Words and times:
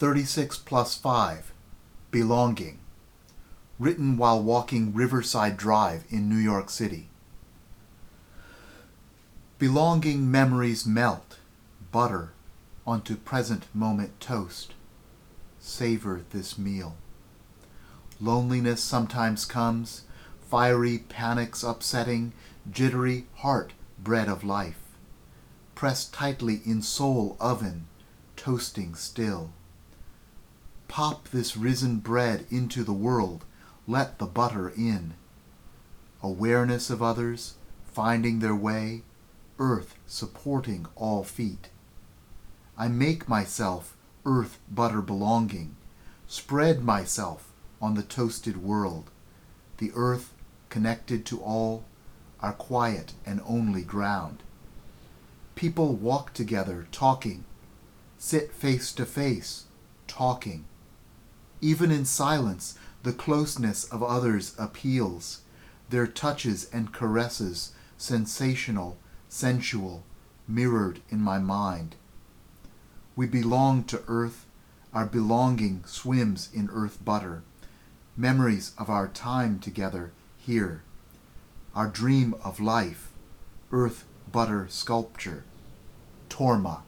36 0.00 0.56
plus 0.56 0.94
5 0.94 1.52
Belonging. 2.10 2.78
Written 3.78 4.16
while 4.16 4.42
walking 4.42 4.94
Riverside 4.94 5.58
Drive 5.58 6.04
in 6.08 6.26
New 6.26 6.38
York 6.38 6.70
City. 6.70 7.10
Belonging 9.58 10.30
memories 10.30 10.86
melt, 10.86 11.36
butter, 11.92 12.32
onto 12.86 13.14
present 13.14 13.66
moment 13.74 14.18
toast. 14.20 14.72
Savor 15.58 16.22
this 16.30 16.56
meal. 16.56 16.96
Loneliness 18.18 18.82
sometimes 18.82 19.44
comes, 19.44 20.04
fiery 20.48 20.96
panics 21.10 21.62
upsetting, 21.62 22.32
jittery 22.70 23.26
heart 23.34 23.74
bread 24.02 24.30
of 24.30 24.44
life. 24.44 24.80
Pressed 25.74 26.14
tightly 26.14 26.62
in 26.64 26.80
soul 26.80 27.36
oven, 27.38 27.86
toasting 28.34 28.94
still. 28.94 29.50
Pop 30.90 31.28
this 31.28 31.56
risen 31.56 31.98
bread 31.98 32.46
into 32.50 32.82
the 32.82 32.92
world, 32.92 33.44
let 33.86 34.18
the 34.18 34.26
butter 34.26 34.68
in. 34.68 35.14
Awareness 36.20 36.90
of 36.90 37.00
others, 37.00 37.54
finding 37.84 38.40
their 38.40 38.56
way, 38.56 39.02
earth 39.60 39.94
supporting 40.08 40.86
all 40.96 41.22
feet. 41.22 41.68
I 42.76 42.88
make 42.88 43.28
myself 43.28 43.96
earth 44.26 44.58
butter 44.68 45.00
belonging, 45.00 45.76
spread 46.26 46.82
myself 46.82 47.52
on 47.80 47.94
the 47.94 48.02
toasted 48.02 48.60
world. 48.60 49.12
The 49.78 49.92
earth, 49.94 50.34
connected 50.70 51.24
to 51.26 51.40
all, 51.40 51.84
our 52.40 52.52
quiet 52.52 53.12
and 53.24 53.40
only 53.46 53.82
ground. 53.82 54.42
People 55.54 55.94
walk 55.94 56.34
together 56.34 56.88
talking, 56.90 57.44
sit 58.18 58.52
face 58.52 58.92
to 58.94 59.06
face, 59.06 59.66
talking. 60.08 60.64
Even 61.60 61.90
in 61.90 62.04
silence, 62.04 62.78
the 63.02 63.12
closeness 63.12 63.84
of 63.84 64.02
others 64.02 64.54
appeals, 64.58 65.40
their 65.90 66.06
touches 66.06 66.68
and 66.72 66.92
caresses 66.92 67.72
sensational, 67.96 68.96
sensual, 69.28 70.02
mirrored 70.48 71.00
in 71.10 71.20
my 71.20 71.38
mind. 71.38 71.96
We 73.14 73.26
belong 73.26 73.84
to 73.84 74.02
earth, 74.08 74.46
our 74.94 75.06
belonging 75.06 75.84
swims 75.86 76.48
in 76.52 76.70
earth 76.72 77.04
butter, 77.04 77.42
memories 78.16 78.72
of 78.78 78.88
our 78.88 79.08
time 79.08 79.58
together 79.58 80.12
here, 80.38 80.82
our 81.74 81.88
dream 81.88 82.34
of 82.42 82.58
life, 82.58 83.12
earth 83.70 84.04
butter 84.32 84.66
sculpture, 84.68 85.44
Torma. 86.28 86.80